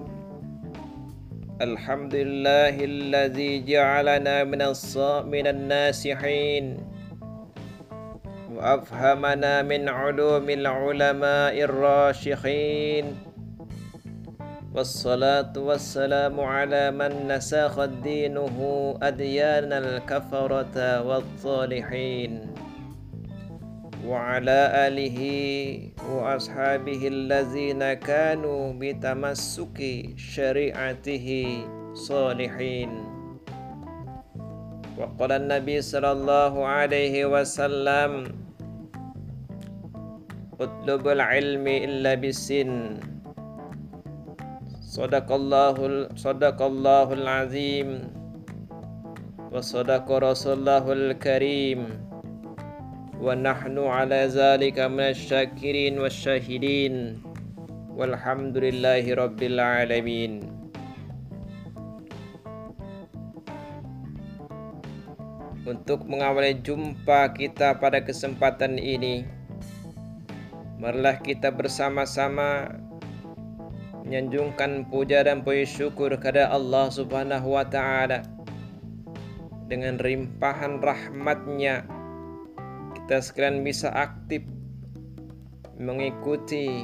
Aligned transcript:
الحمد 1.61 2.15
لله 2.17 2.77
الذي 2.80 3.69
جعلنا 3.69 4.48
من 4.48 4.61
من 5.29 5.45
الناسحين 5.45 6.65
وأفهمنا 8.57 9.55
من 9.69 9.83
علوم 9.93 10.47
العلماء 10.48 11.55
الراشخين. 11.69 13.30
والصلاة 14.70 15.51
والسلام 15.59 16.41
على 16.41 16.95
من 16.95 17.27
نساخ 17.27 17.74
دينه 18.06 18.59
أديان 19.02 19.73
الكفرة 19.73 20.77
والصالحين. 21.02 22.33
وعلى 24.06 24.61
آله 24.87 25.19
وأصحابه 26.06 27.02
الذين 27.02 27.83
كانوا 27.98 28.73
بتمسك 28.78 29.78
شريعته 30.16 31.28
صالحين. 31.95 32.91
وقال 34.98 35.33
النبي 35.33 35.83
صلى 35.83 36.11
الله 36.12 36.55
عليه 36.66 37.27
وسلم 37.27 38.11
أطلب 40.61 41.05
العلم 41.09 41.66
إلا 41.66 42.14
بالسن. 42.14 42.70
Sadaqallahul 44.91 46.11
Sadaqallahul 46.19 47.23
Azim. 47.23 48.11
Wa 49.47 49.62
sadaqa 49.62 50.19
Rasulullahul 50.19 51.14
Karim. 51.14 51.95
Wa 53.14 53.39
nahnu 53.39 53.87
ala 53.87 54.27
zalika 54.27 54.91
minasyakirin 54.91 55.95
wasyahidin 55.95 57.23
walhamdulillahi 57.95 59.14
rabbil 59.14 59.62
alamin. 59.62 60.51
Untuk 65.70 66.03
mengawali 66.11 66.59
jumpa 66.67 67.31
kita 67.39 67.79
pada 67.79 68.03
kesempatan 68.03 68.75
ini 68.75 69.23
Marilah 70.83 71.20
kita 71.23 71.55
bersama-sama 71.55 72.75
menyanjungkan 74.05 74.89
puja 74.89 75.23
dan 75.23 75.45
puji 75.45 75.69
syukur 75.69 76.12
kepada 76.17 76.48
Allah 76.48 76.89
Subhanahu 76.89 77.55
wa 77.55 77.65
taala. 77.67 78.25
Dengan 79.70 80.03
rimpahan 80.03 80.83
rahmatnya 80.83 81.87
kita 82.98 83.23
sekalian 83.23 83.62
bisa 83.62 83.91
aktif 83.95 84.42
mengikuti 85.79 86.83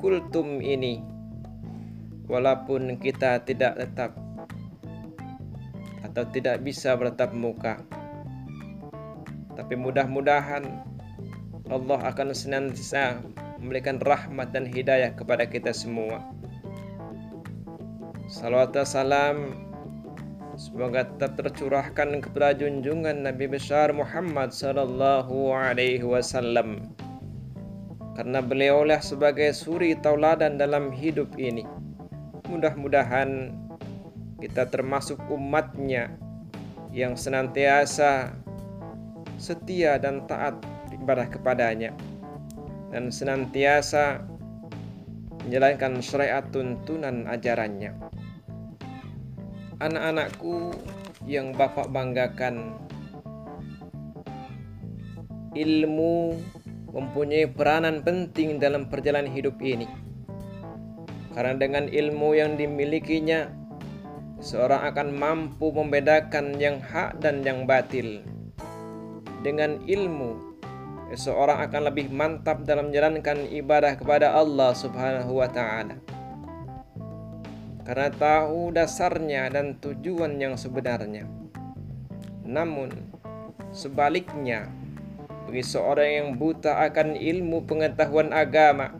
kultum 0.00 0.60
ini 0.60 1.00
walaupun 2.28 3.00
kita 3.00 3.42
tidak 3.42 3.76
tetap 3.80 4.14
atau 6.06 6.24
tidak 6.30 6.60
bisa 6.60 6.94
bertatap 6.94 7.32
muka. 7.32 7.74
Tapi 9.56 9.74
mudah-mudahan 9.76 10.64
Allah 11.70 12.00
akan 12.02 12.34
senantiasa 12.34 13.20
memberikan 13.60 14.00
rahmat 14.00 14.56
dan 14.56 14.64
hidayah 14.64 15.12
kepada 15.12 15.44
kita 15.44 15.70
semua. 15.76 16.24
Salawat 18.26 18.72
dan 18.72 18.88
salam 18.88 19.36
semoga 20.56 21.04
tetap 21.04 21.36
tercurahkan 21.36 22.24
kepada 22.24 22.56
junjungan 22.56 23.28
Nabi 23.28 23.52
besar 23.52 23.92
Muhammad 23.92 24.56
sallallahu 24.56 25.52
alaihi 25.52 26.02
wasallam. 26.02 26.88
Karena 28.16 28.40
beliaulah 28.40 29.00
sebagai 29.04 29.52
suri 29.52 29.96
tauladan 29.96 30.56
dalam 30.56 30.92
hidup 30.92 31.36
ini. 31.36 31.64
Mudah-mudahan 32.48 33.54
kita 34.40 34.66
termasuk 34.72 35.20
umatnya 35.30 36.16
yang 36.90 37.14
senantiasa 37.14 38.34
setia 39.38 39.96
dan 39.96 40.26
taat 40.26 40.58
ibadah 40.90 41.28
kepadanya 41.30 41.94
dan 42.90 43.08
senantiasa 43.08 44.26
menjalankan 45.46 46.02
syariat 46.04 46.44
tuntunan 46.50 47.26
ajarannya. 47.30 47.96
Anak-anakku 49.80 50.76
yang 51.24 51.56
Bapak 51.56 51.88
banggakan, 51.88 52.76
ilmu 55.56 56.36
mempunyai 56.90 57.48
peranan 57.48 58.02
penting 58.04 58.60
dalam 58.60 58.90
perjalanan 58.90 59.30
hidup 59.30 59.56
ini. 59.62 59.88
Karena 61.32 61.54
dengan 61.56 61.86
ilmu 61.86 62.34
yang 62.34 62.58
dimilikinya, 62.58 63.48
seorang 64.42 64.82
akan 64.90 65.08
mampu 65.14 65.70
membedakan 65.70 66.58
yang 66.58 66.82
hak 66.82 67.22
dan 67.22 67.40
yang 67.46 67.64
batil. 67.64 68.20
Dengan 69.40 69.80
ilmu, 69.88 70.49
seseorang 71.10 71.58
akan 71.66 71.90
lebih 71.90 72.06
mantap 72.14 72.62
dalam 72.62 72.90
menjalankan 72.90 73.50
ibadah 73.50 73.98
kepada 73.98 74.30
Allah 74.30 74.70
Subhanahu 74.70 75.42
wa 75.42 75.48
taala. 75.50 75.98
Karena 77.82 78.08
tahu 78.14 78.70
dasarnya 78.70 79.50
dan 79.50 79.74
tujuan 79.82 80.38
yang 80.38 80.54
sebenarnya. 80.54 81.26
Namun 82.46 82.94
sebaliknya 83.74 84.70
bagi 85.50 85.66
seorang 85.66 86.10
yang 86.10 86.28
buta 86.38 86.78
akan 86.86 87.18
ilmu 87.18 87.66
pengetahuan 87.66 88.30
agama, 88.30 88.94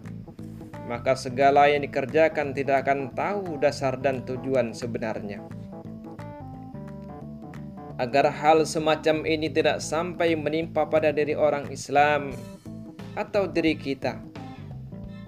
maka 0.91 1.15
segala 1.15 1.71
yang 1.71 1.87
dikerjakan 1.87 2.51
tidak 2.51 2.83
akan 2.83 3.15
tahu 3.15 3.63
dasar 3.63 3.95
dan 4.03 4.27
tujuan 4.27 4.75
sebenarnya 4.75 5.60
agar 8.01 8.33
hal 8.33 8.65
semacam 8.65 9.29
ini 9.29 9.53
tidak 9.53 9.85
sampai 9.85 10.33
menimpa 10.33 10.89
pada 10.89 11.13
diri 11.13 11.37
orang 11.37 11.69
Islam 11.69 12.33
atau 13.13 13.45
diri 13.45 13.77
kita. 13.77 14.17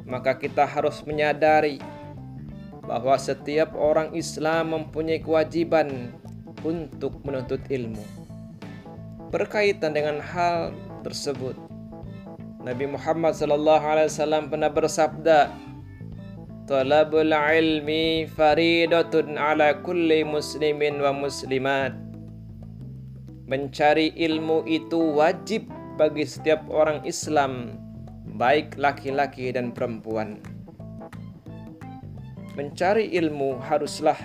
Maka 0.09 0.41
kita 0.41 0.65
harus 0.65 1.05
menyadari 1.05 1.77
bahwa 2.89 3.13
setiap 3.21 3.77
orang 3.77 4.17
Islam 4.17 4.73
mempunyai 4.73 5.21
kewajiban 5.21 6.17
untuk 6.65 7.21
menuntut 7.29 7.61
ilmu. 7.69 8.01
Berkaitan 9.29 9.93
dengan 9.93 10.17
hal 10.25 10.73
tersebut, 11.05 11.55
Nabi 12.65 12.89
Muhammad 12.89 13.37
SAW 13.37 14.49
pernah 14.49 14.73
bersabda, 14.73 15.53
"Talabul 16.65 17.37
ilmi 17.37 18.25
faridatun 18.33 19.37
ala 19.37 19.77
kulli 19.85 20.25
muslimin 20.25 21.05
wa 21.05 21.13
muslimat." 21.13 22.02
Mencari 23.53 24.17
ilmu 24.17 24.65
itu 24.65 24.97
wajib 24.97 25.69
bagi 26.01 26.25
setiap 26.25 26.65
orang 26.73 27.05
Islam, 27.05 27.77
baik 28.41 28.81
laki-laki 28.81 29.53
dan 29.53 29.77
perempuan. 29.77 30.41
Mencari 32.57 33.13
ilmu 33.13 33.61
haruslah 33.61 34.17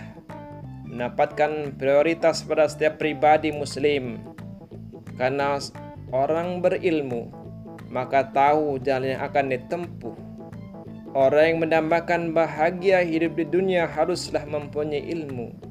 mendapatkan 0.88 1.76
prioritas 1.76 2.40
pada 2.48 2.72
setiap 2.72 3.04
pribadi 3.04 3.52
Muslim, 3.52 4.16
karena 5.20 5.59
orang 6.16 6.64
berilmu 6.64 7.28
maka 7.92 8.32
tahu 8.32 8.80
jalan 8.80 9.20
yang 9.20 9.28
akan 9.28 9.52
ditempuh. 9.52 10.16
Orang 11.12 11.44
yang 11.44 11.59
mendambakan 11.68 12.32
bahagia 12.32 13.03
hidup 13.03 13.35
di 13.35 13.44
dunia 13.44 13.91
haruslah 13.91 14.47
mempunyai 14.47 15.03
ilmu 15.03 15.66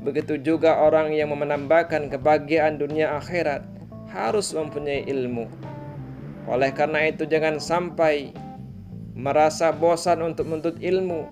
Begitu 0.00 0.40
juga 0.40 0.80
orang 0.80 1.12
yang 1.12 1.28
menambahkan 1.36 2.08
kebahagiaan 2.08 2.80
dunia 2.80 3.20
akhirat 3.20 3.68
harus 4.08 4.56
mempunyai 4.56 5.04
ilmu. 5.04 5.44
Oleh 6.48 6.72
karena 6.72 7.04
itu 7.04 7.28
jangan 7.28 7.60
sampai 7.60 8.32
merasa 9.12 9.68
bosan 9.76 10.24
untuk 10.24 10.48
menuntut 10.48 10.80
ilmu 10.80 11.28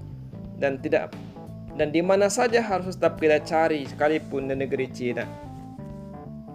dan 0.61 0.77
tidak 0.85 1.17
dan 1.79 1.95
di 1.95 2.03
mana 2.03 2.27
saja 2.27 2.61
harus 2.61 2.99
tetap 2.99 3.17
kita 3.23 3.41
cari 3.47 3.87
sekalipun 3.87 4.51
di 4.51 4.55
negeri 4.59 4.91
Cina. 4.91 5.25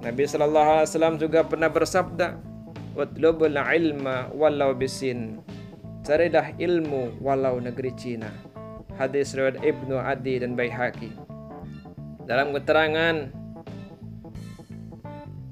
Nabi 0.04 0.27
sallallahu 0.27 0.83
alaihi 0.83 0.89
wasallam 0.92 1.15
juga 1.15 1.48
pernah 1.48 1.71
bersabda, 1.71 2.36
"Watlubul 2.94 3.56
ilma 3.56 4.27
walau 4.36 4.75
bisin." 4.75 5.39
Carilah 6.04 6.51
ilmu 6.60 7.24
walau 7.24 7.63
negeri 7.63 7.95
Cina. 7.95 8.27
Hadis 9.00 9.31
riwayat 9.31 9.63
Ibnu 9.63 9.95
Adi 9.95 10.44
dan 10.44 10.60
Baihaqi 10.60 11.23
dalam 12.25 12.56
keterangan 12.56 13.30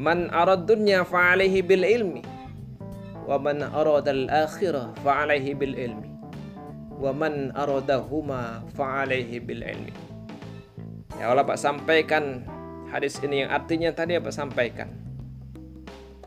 man 0.02 0.32
arad 0.34 0.66
dunya 0.66 1.06
fa 1.06 1.36
alaihi 1.36 1.62
bil 1.62 1.84
ilmi 1.86 2.24
wa 3.28 3.38
man 3.38 3.62
arad 3.62 4.08
al 4.08 4.26
akhirah 4.28 4.96
fa 5.06 5.26
alaihi 5.28 5.54
bil 5.54 5.78
ilmi 5.78 6.10
wa 7.02 7.10
man 7.14 7.50
aradahuma 7.58 8.62
fa 8.78 9.06
alaihi 9.06 9.42
bil 9.42 9.66
ilmi 9.66 10.12
Ya 11.20 11.30
Allah 11.30 11.44
Pak 11.44 11.60
sampaikan 11.60 12.48
hadis 12.90 13.20
ini 13.22 13.44
yang 13.44 13.52
artinya 13.52 13.92
tadi 13.92 14.16
apa 14.16 14.32
sampaikan. 14.32 14.90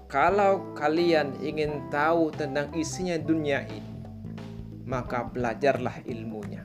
Kalau 0.06 0.76
kalian 0.76 1.35
ingin 1.43 1.88
tahu 1.91 2.31
tentang 2.31 2.70
isinya 2.79 3.19
dunia 3.19 3.64
ini, 3.67 3.94
maka 4.87 5.26
belajarlah 5.26 6.05
ilmunya. 6.06 6.62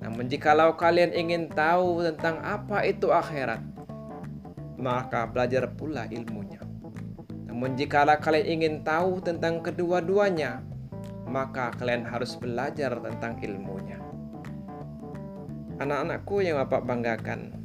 Namun 0.00 0.32
jikalau 0.32 0.80
kalian 0.80 1.12
ingin 1.12 1.52
tahu 1.52 2.00
tentang 2.00 2.40
apa 2.40 2.88
itu 2.88 3.12
akhirat, 3.12 3.60
maka 4.80 5.28
belajar 5.28 5.68
pula 5.76 6.08
ilmunya. 6.08 6.64
Namun 7.44 7.76
jikalau 7.76 8.16
kalian 8.16 8.46
ingin 8.48 8.74
tahu 8.80 9.20
tentang 9.20 9.60
kedua-duanya, 9.60 10.64
maka 11.28 11.70
kalian 11.76 12.08
harus 12.08 12.32
belajar 12.40 12.96
tentang 12.96 13.36
ilmunya. 13.44 14.00
Anak-anakku 15.80 16.40
yang 16.40 16.56
Bapak 16.60 16.84
banggakan, 16.88 17.60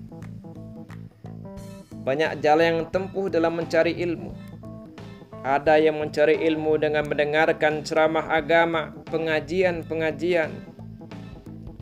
banyak 2.06 2.44
jalan 2.44 2.66
yang 2.68 2.82
tempuh 2.94 3.32
dalam 3.34 3.58
mencari 3.58 3.96
ilmu. 3.96 4.36
Ada 5.42 5.82
yang 5.82 5.98
mencari 5.98 6.38
ilmu 6.38 6.78
dengan 6.78 7.06
mendengarkan 7.08 7.82
ceramah 7.82 8.30
agama, 8.30 8.94
pengajian-pengajian. 9.10 10.75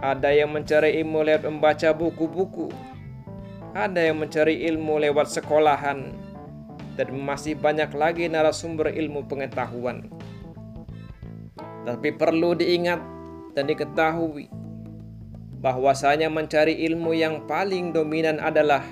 Ada 0.04 0.36
yang 0.36 0.52
mencari 0.52 1.00
ilmu 1.00 1.24
lewat 1.24 1.48
membaca 1.48 1.96
buku-buku. 1.96 2.68
Ada 3.72 4.12
yang 4.12 4.20
mencari 4.20 4.68
ilmu 4.68 5.00
lewat 5.00 5.32
sekolahan. 5.32 6.12
Dan 7.00 7.24
masih 7.24 7.56
banyak 7.56 7.96
lagi 7.96 8.28
narasumber 8.28 8.92
ilmu 8.92 9.24
pengetahuan. 9.32 10.12
Tapi 11.88 12.12
perlu 12.12 12.52
diingat 12.52 13.00
dan 13.56 13.64
diketahui 13.64 14.52
bahwasanya 15.64 16.28
mencari 16.28 16.84
ilmu 16.84 17.16
yang 17.16 17.48
paling 17.48 17.96
dominan 17.96 18.44
adalah 18.44 18.84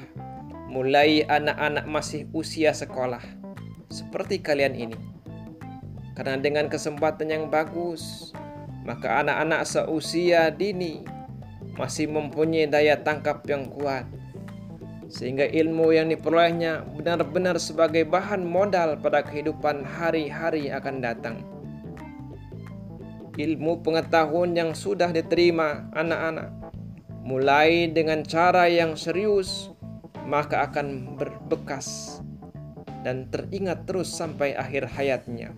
mulai 0.71 1.27
anak-anak 1.27 1.83
masih 1.91 2.31
usia 2.31 2.71
sekolah 2.71 3.19
seperti 3.91 4.39
kalian 4.39 4.79
ini. 4.79 4.97
Karena 6.15 6.39
dengan 6.39 6.71
kesempatan 6.71 7.27
yang 7.27 7.43
bagus, 7.51 8.31
maka 8.83 9.21
anak-anak 9.21 9.65
seusia 9.67 10.49
dini 10.49 11.05
masih 11.77 12.09
mempunyai 12.09 12.67
daya 12.67 12.99
tangkap 12.99 13.45
yang 13.47 13.69
kuat. 13.69 14.05
Sehingga 15.11 15.43
ilmu 15.43 15.91
yang 15.91 16.07
diperolehnya 16.07 16.87
benar-benar 16.95 17.59
sebagai 17.59 18.07
bahan 18.07 18.47
modal 18.47 18.95
pada 18.95 19.27
kehidupan 19.27 19.83
hari-hari 19.83 20.71
akan 20.71 21.03
datang 21.03 21.43
ilmu 23.39 23.79
pengetahuan 23.79 24.51
yang 24.51 24.71
sudah 24.75 25.09
diterima 25.09 25.87
anak-anak 25.95 26.51
mulai 27.23 27.87
dengan 27.87 28.25
cara 28.27 28.67
yang 28.67 28.99
serius 28.99 29.71
maka 30.27 30.67
akan 30.67 31.15
berbekas 31.15 32.19
dan 33.01 33.25
teringat 33.33 33.89
terus 33.89 34.13
sampai 34.13 34.53
akhir 34.53 34.85
hayatnya. 34.93 35.57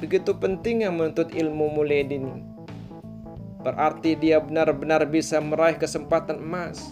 Begitu 0.00 0.32
pentingnya 0.32 0.88
menuntut 0.88 1.28
ilmu 1.36 1.76
mulai 1.76 2.08
dini. 2.08 2.40
Berarti 3.60 4.16
dia 4.16 4.40
benar-benar 4.40 5.04
bisa 5.04 5.36
meraih 5.44 5.76
kesempatan 5.76 6.40
emas. 6.40 6.88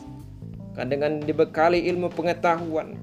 Kan 0.76 0.92
dengan 0.92 1.16
dibekali 1.18 1.88
ilmu 1.88 2.12
pengetahuan, 2.12 3.00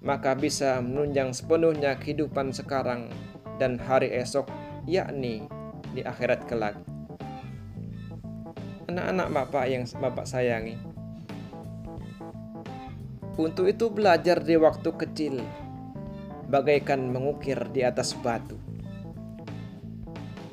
maka 0.00 0.32
bisa 0.32 0.80
menunjang 0.80 1.36
sepenuhnya 1.36 2.00
kehidupan 2.00 2.50
sekarang 2.56 3.12
dan 3.60 3.76
hari 3.76 4.08
esok, 4.16 4.48
yakni 4.88 5.44
di 5.92 6.00
akhirat 6.00 6.48
kelak. 6.48 6.80
Anak-anak 8.88 9.28
Bapak 9.30 9.64
yang 9.68 9.84
Bapak 10.00 10.24
sayangi. 10.24 10.80
Untuk 13.36 13.68
itu 13.68 13.92
belajar 13.92 14.40
di 14.40 14.56
waktu 14.56 14.90
kecil 14.96 15.40
bagaikan 16.48 17.12
mengukir 17.12 17.56
di 17.72 17.80
atas 17.84 18.12
batu. 18.16 18.71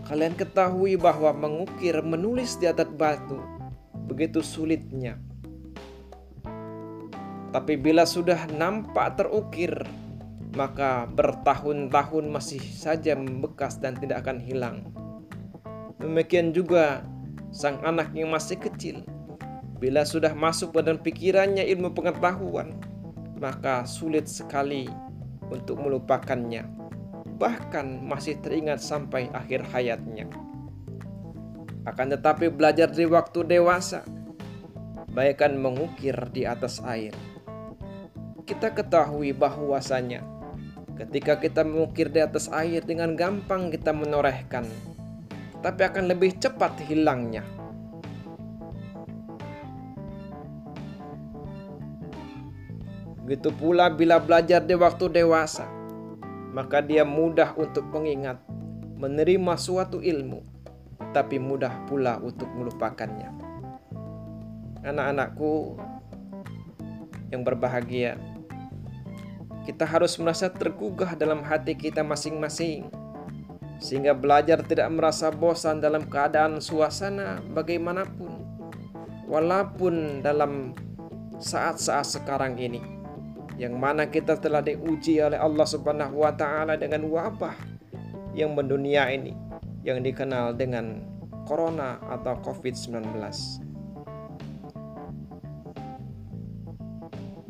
Kalian 0.09 0.33
ketahui 0.33 0.97
bahwa 0.97 1.29
mengukir 1.37 2.01
menulis 2.01 2.57
di 2.57 2.65
atas 2.65 2.89
batu 2.97 3.37
begitu 4.09 4.41
sulitnya. 4.41 5.21
Tapi 7.53 7.77
bila 7.77 8.09
sudah 8.09 8.49
nampak 8.57 9.21
terukir, 9.21 9.85
maka 10.57 11.05
bertahun-tahun 11.13 12.25
masih 12.25 12.57
saja 12.57 13.13
membekas 13.13 13.77
dan 13.77 13.93
tidak 14.01 14.25
akan 14.25 14.41
hilang. 14.41 14.89
Demikian 16.01 16.57
juga 16.57 17.05
sang 17.53 17.77
anak 17.85 18.09
yang 18.17 18.33
masih 18.33 18.57
kecil. 18.57 19.05
Bila 19.77 20.09
sudah 20.09 20.33
masuk 20.33 20.73
pada 20.73 20.97
pikirannya 20.97 21.69
ilmu 21.69 21.93
pengetahuan, 21.93 22.81
maka 23.37 23.85
sulit 23.85 24.25
sekali 24.25 24.89
untuk 25.53 25.79
melupakannya. 25.85 26.78
Bahkan 27.39 28.03
masih 28.03 28.43
teringat 28.43 28.83
sampai 28.83 29.31
akhir 29.31 29.63
hayatnya. 29.71 30.27
Akan 31.87 32.11
tetapi 32.11 32.51
belajar 32.51 32.91
di 32.91 33.07
waktu 33.07 33.47
dewasa, 33.47 34.03
baikkan 35.15 35.55
mengukir 35.55 36.15
di 36.35 36.43
atas 36.43 36.83
air. 36.83 37.15
Kita 38.43 38.75
ketahui 38.75 39.31
bahwasanya 39.31 40.21
ketika 40.99 41.39
kita 41.39 41.63
mengukir 41.63 42.11
di 42.11 42.19
atas 42.19 42.51
air 42.51 42.83
dengan 42.83 43.15
gampang 43.15 43.71
kita 43.71 43.95
menorehkan 43.95 44.67
tapi 45.59 45.83
akan 45.83 46.11
lebih 46.11 46.39
cepat 46.39 46.75
hilangnya. 46.87 47.43
Begitu 53.23 53.53
pula 53.53 53.93
bila 53.93 54.17
belajar 54.17 54.65
di 54.65 54.73
waktu 54.73 55.05
dewasa, 55.21 55.69
maka 56.53 56.81
dia 56.81 57.05
mudah 57.05 57.53
untuk 57.57 57.85
mengingat, 57.93 58.41
menerima 58.97 59.53
suatu 59.55 60.01
ilmu, 60.01 60.41
tapi 61.13 61.37
mudah 61.37 61.85
pula 61.85 62.17
untuk 62.19 62.49
melupakannya. 62.51 63.29
Anak-anakku 64.83 65.77
yang 67.29 67.45
berbahagia, 67.45 68.17
kita 69.69 69.85
harus 69.85 70.17
merasa 70.17 70.49
tergugah 70.49 71.13
dalam 71.13 71.45
hati 71.45 71.77
kita 71.77 72.01
masing-masing 72.01 72.89
sehingga 73.79 74.11
belajar 74.11 74.59
tidak 74.67 74.91
merasa 74.91 75.31
bosan 75.31 75.79
dalam 75.79 76.03
keadaan 76.11 76.59
suasana 76.59 77.39
bagaimanapun, 77.55 78.43
walaupun 79.23 80.19
dalam 80.19 80.75
saat-saat 81.39 82.19
sekarang 82.19 82.59
ini, 82.59 82.83
yang 83.59 83.75
mana 83.75 84.07
kita 84.07 84.39
telah 84.39 84.63
diuji 84.63 85.19
oleh 85.19 85.35
Allah 85.35 85.67
Subhanahu 85.67 86.23
wa 86.23 86.31
Ta'ala 86.31 86.79
dengan 86.79 87.03
wabah 87.11 87.59
yang 88.31 88.55
mendunia 88.55 89.11
ini, 89.11 89.35
yang 89.83 89.99
dikenal 89.99 90.55
dengan 90.55 91.03
Corona 91.43 91.99
atau 92.07 92.39
COVID-19. 92.39 93.03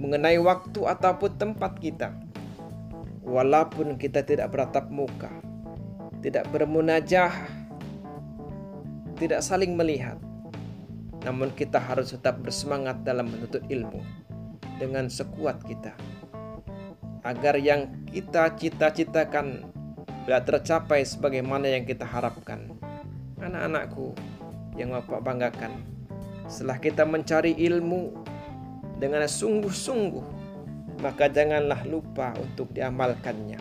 Mengenai 0.01 0.42
waktu 0.42 0.82
ataupun 0.82 1.32
tempat 1.38 1.78
kita, 1.78 2.10
walaupun 3.22 4.01
kita 4.01 4.25
tidak 4.25 4.50
beratap 4.50 4.89
muka, 4.89 5.30
tidak 6.25 6.50
bermunajah, 6.50 7.30
tidak 9.22 9.46
saling 9.46 9.78
melihat. 9.78 10.18
Namun 11.22 11.54
kita 11.54 11.78
harus 11.78 12.18
tetap 12.18 12.42
bersemangat 12.42 13.04
dalam 13.06 13.30
menuntut 13.30 13.62
ilmu 13.70 14.19
dengan 14.80 15.12
sekuat 15.12 15.62
kita. 15.68 15.92
Agar 17.28 17.60
yang 17.60 18.08
kita 18.08 18.56
cita-citakan 18.56 19.68
bila 20.24 20.40
tercapai 20.40 21.04
sebagaimana 21.04 21.68
yang 21.68 21.84
kita 21.84 22.08
harapkan. 22.08 22.72
Anak-anakku 23.44 24.16
yang 24.80 24.96
Bapak 24.96 25.20
banggakan, 25.20 25.84
setelah 26.48 26.80
kita 26.80 27.04
mencari 27.04 27.54
ilmu 27.60 28.16
dengan 28.98 29.28
sungguh-sungguh, 29.28 30.26
maka 31.04 31.28
janganlah 31.28 31.84
lupa 31.88 32.36
untuk 32.40 32.72
diamalkannya. 32.72 33.60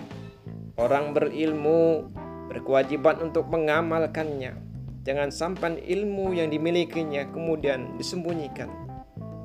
Orang 0.78 1.14
berilmu 1.14 2.06
berkewajiban 2.48 3.20
untuk 3.22 3.50
mengamalkannya. 3.50 4.56
Jangan 5.04 5.30
sampai 5.32 5.82
ilmu 5.84 6.36
yang 6.36 6.50
dimilikinya 6.52 7.28
kemudian 7.32 7.96
disembunyikan. 7.96 8.87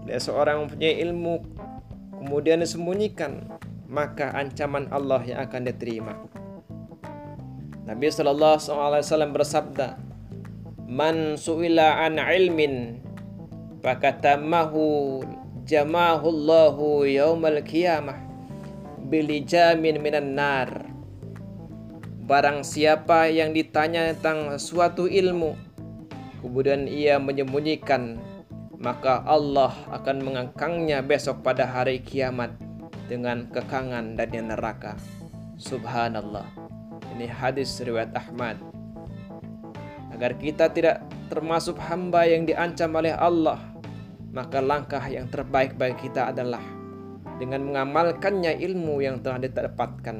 Bila 0.03 0.19
seorang 0.19 0.67
mempunyai 0.67 1.00
ilmu 1.00 1.39
kemudian 2.19 2.60
disembunyikan, 2.60 3.48
maka 3.88 4.36
ancaman 4.36 4.91
Allah 4.91 5.24
yang 5.24 5.39
akan 5.43 5.63
diterima. 5.63 6.13
Nabi 7.83 8.07
sallallahu 8.07 8.63
alaihi 8.72 9.03
wasallam 9.03 9.31
bersabda, 9.36 10.00
"Man 10.88 11.39
su'ila 11.39 12.03
an 12.03 12.19
ilmin 12.19 13.00
fakatamahu 13.83 15.19
jamahu 15.67 16.25
Allahu 16.31 17.07
yaumal 17.07 17.60
qiyamah 17.63 18.19
bilijamin 19.07 20.00
minan 20.00 20.36
nar." 20.36 20.88
Barang 22.24 22.63
siapa 22.63 23.27
yang 23.27 23.51
ditanya 23.51 24.15
tentang 24.15 24.55
suatu 24.55 25.12
ilmu, 25.12 25.60
kemudian 26.39 26.88
ia 26.88 27.19
menyembunyikan, 27.19 28.15
maka 28.83 29.23
Allah 29.23 29.71
akan 29.95 30.27
mengangkangnya 30.27 30.99
besok 30.99 31.39
pada 31.39 31.63
hari 31.63 32.03
kiamat 32.03 32.51
dengan 33.07 33.47
kekangan 33.47 34.19
dan 34.19 34.35
neraka. 34.35 34.99
Subhanallah. 35.55 36.43
Ini 37.15 37.31
hadis 37.31 37.79
riwayat 37.79 38.11
Ahmad. 38.11 38.59
Agar 40.11 40.35
kita 40.35 40.67
tidak 40.75 40.99
termasuk 41.31 41.79
hamba 41.79 42.27
yang 42.27 42.43
diancam 42.43 42.91
oleh 42.99 43.15
Allah, 43.15 43.57
maka 44.35 44.59
langkah 44.59 45.01
yang 45.07 45.31
terbaik 45.31 45.79
bagi 45.79 46.11
kita 46.11 46.35
adalah 46.35 46.61
dengan 47.39 47.63
mengamalkannya 47.63 48.59
ilmu 48.59 48.99
yang 48.99 49.23
telah 49.23 49.39
didapatkan, 49.41 50.17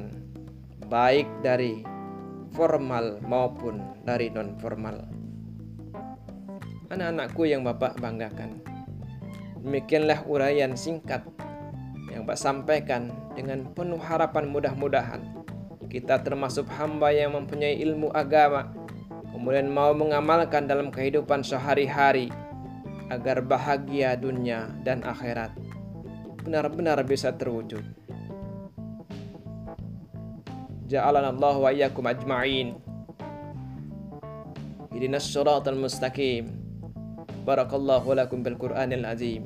baik 0.88 1.28
dari 1.44 1.84
formal 2.56 3.20
maupun 3.28 3.82
dari 4.08 4.32
non 4.32 4.56
formal 4.56 5.23
anak-anakku 6.94 7.42
yang 7.44 7.66
Bapak 7.66 7.98
banggakan. 7.98 8.62
Demikianlah 9.60 10.22
uraian 10.30 10.78
singkat 10.78 11.26
yang 12.14 12.22
Bapak 12.22 12.38
sampaikan 12.38 13.10
dengan 13.34 13.66
penuh 13.74 13.98
harapan 13.98 14.46
mudah-mudahan 14.46 15.44
kita 15.94 16.26
termasuk 16.26 16.66
hamba 16.74 17.14
yang 17.14 17.38
mempunyai 17.38 17.78
ilmu 17.78 18.10
agama 18.10 18.74
kemudian 19.30 19.70
mau 19.70 19.94
mengamalkan 19.94 20.66
dalam 20.66 20.90
kehidupan 20.90 21.46
sehari-hari 21.46 22.34
agar 23.14 23.38
bahagia 23.38 24.18
dunia 24.18 24.74
dan 24.82 25.06
akhirat 25.06 25.54
benar-benar 26.42 26.98
bisa 27.06 27.30
terwujud. 27.30 27.86
Ja'alana 30.90 31.32
Allah 31.32 31.54
wa 31.56 31.70
iyyakum 31.72 32.04
ajma'in. 32.04 32.76
Ihdinas 34.92 35.24
siratal 35.30 35.80
mustaqim. 35.80 36.63
بارك 37.44 37.74
الله 37.74 38.04
لكم 38.14 38.38
بالقرآن 38.42 38.92
العظيم. 38.92 39.44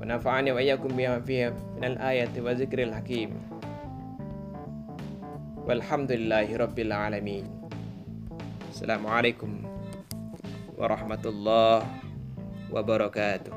ونفعني 0.00 0.52
وإياكم 0.52 0.88
بما 0.96 1.20
فيه 1.20 1.52
من 1.76 1.84
الآية 1.84 2.32
وذكر 2.40 2.82
الحكيم. 2.82 3.30
والحمد 5.68 6.12
لله 6.12 6.56
رب 6.56 6.78
العالمين. 6.78 7.44
السلام 8.72 9.06
عليكم 9.06 9.50
ورحمة 10.80 11.24
الله 11.24 11.78
وبركاته. 12.72 13.52